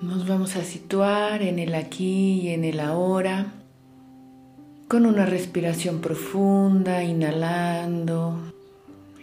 [0.00, 3.52] Nos vamos a situar en el aquí y en el ahora
[4.88, 8.36] con una respiración profunda, inhalando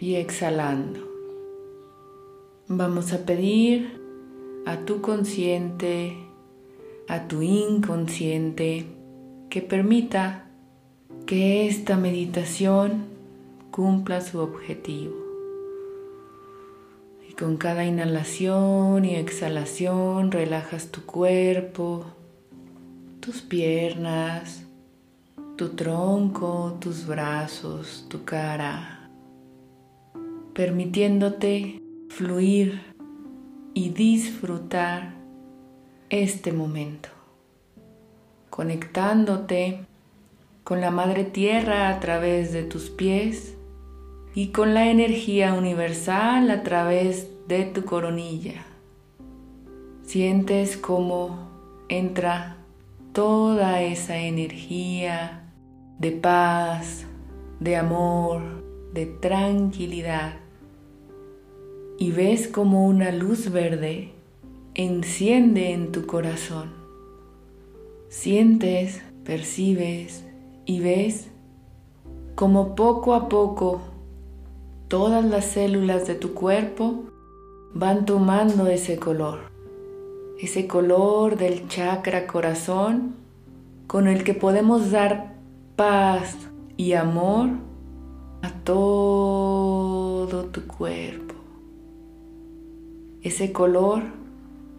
[0.00, 1.00] y exhalando.
[2.68, 4.00] Vamos a pedir
[4.64, 6.16] a tu consciente,
[7.06, 8.86] a tu inconsciente,
[9.50, 10.46] que permita
[11.26, 13.04] que esta meditación
[13.70, 15.31] cumpla su objetivo.
[17.42, 22.04] Con cada inhalación y exhalación relajas tu cuerpo,
[23.18, 24.62] tus piernas,
[25.56, 29.10] tu tronco, tus brazos, tu cara,
[30.54, 32.80] permitiéndote fluir
[33.74, 35.14] y disfrutar
[36.10, 37.08] este momento,
[38.50, 39.84] conectándote
[40.62, 43.56] con la Madre Tierra a través de tus pies
[44.34, 48.64] y con la energía universal a través de tu coronilla.
[50.02, 51.50] Sientes cómo
[51.88, 52.56] entra
[53.12, 55.50] toda esa energía
[55.98, 57.04] de paz,
[57.60, 58.42] de amor,
[58.92, 60.34] de tranquilidad
[61.98, 64.10] y ves como una luz verde
[64.74, 66.72] enciende en tu corazón.
[68.08, 70.24] Sientes, percibes
[70.64, 71.28] y ves
[72.34, 73.82] como poco a poco
[74.92, 77.04] todas las células de tu cuerpo
[77.72, 79.38] van tomando ese color,
[80.38, 83.14] ese color del chakra corazón
[83.86, 85.32] con el que podemos dar
[85.76, 86.36] paz
[86.76, 87.48] y amor
[88.42, 91.36] a todo tu cuerpo.
[93.22, 94.02] Ese color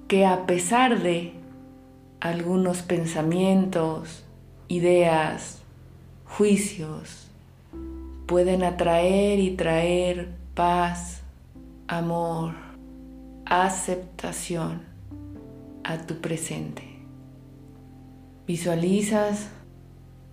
[0.07, 1.33] que a pesar de
[2.19, 4.23] algunos pensamientos,
[4.67, 5.63] ideas,
[6.25, 7.22] juicios,
[8.25, 11.21] pueden atraer y traer paz,
[11.87, 12.53] amor,
[13.45, 14.81] aceptación
[15.83, 16.83] a tu presente.
[18.47, 19.49] Visualizas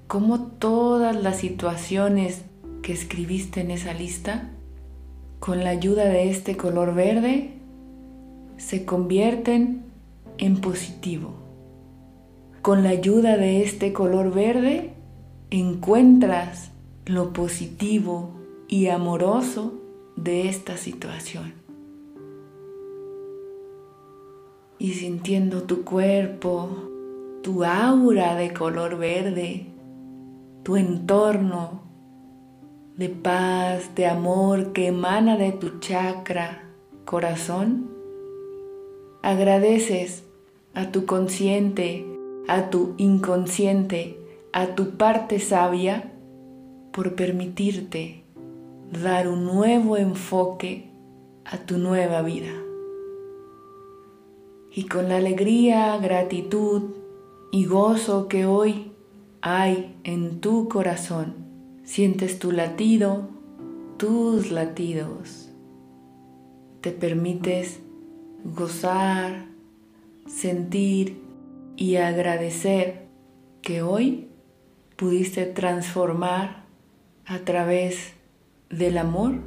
[0.07, 2.43] cómo todas las situaciones
[2.83, 4.51] que escribiste en esa lista,
[5.39, 7.55] con la ayuda de este color verde,
[8.57, 9.85] se convierten
[10.39, 11.35] en positivo.
[12.63, 14.93] Con la ayuda de este color verde,
[15.51, 16.71] encuentras
[17.11, 18.31] lo positivo
[18.69, 19.75] y amoroso
[20.15, 21.55] de esta situación.
[24.79, 26.69] Y sintiendo tu cuerpo,
[27.43, 29.67] tu aura de color verde,
[30.63, 31.83] tu entorno
[32.97, 36.63] de paz, de amor que emana de tu chakra,
[37.05, 37.91] corazón,
[39.23, 40.25] agradeces
[40.75, 42.07] a tu consciente,
[42.47, 44.17] a tu inconsciente,
[44.53, 46.13] a tu parte sabia
[46.93, 48.25] por permitirte
[49.03, 50.91] dar un nuevo enfoque
[51.45, 52.53] a tu nueva vida.
[54.73, 56.95] Y con la alegría, gratitud
[57.53, 58.93] y gozo que hoy
[59.41, 61.35] hay en tu corazón,
[61.83, 63.29] sientes tu latido,
[63.97, 65.51] tus latidos.
[66.81, 67.81] Te permites
[68.45, 69.47] gozar,
[70.27, 71.21] sentir
[71.77, 73.07] y agradecer
[73.63, 74.29] que hoy
[74.97, 76.60] pudiste transformar
[77.27, 78.13] a través
[78.69, 79.41] del amor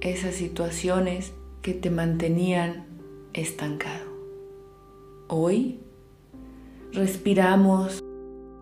[0.00, 1.32] esas situaciones
[1.62, 2.86] que te mantenían
[3.32, 4.06] estancado.
[5.28, 5.80] Hoy
[6.92, 8.02] respiramos,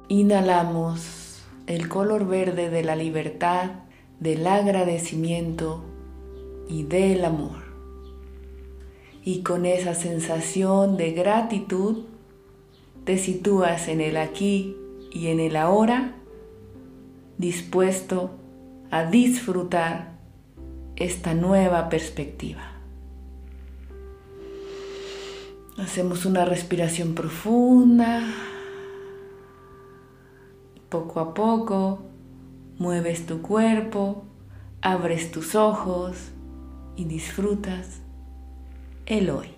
[0.08, 3.70] inhalamos el color verde de la libertad,
[4.20, 5.84] del agradecimiento
[6.68, 7.64] y del amor.
[9.24, 12.04] Y con esa sensación de gratitud
[13.04, 14.76] te sitúas en el aquí
[15.12, 16.14] y en el ahora,
[17.38, 18.30] dispuesto
[18.90, 20.12] a disfrutar
[20.96, 22.72] esta nueva perspectiva.
[25.78, 28.22] Hacemos una respiración profunda.
[30.88, 32.02] Poco a poco
[32.78, 34.24] mueves tu cuerpo,
[34.80, 36.16] abres tus ojos
[36.96, 38.00] y disfrutas
[39.04, 39.55] el hoy.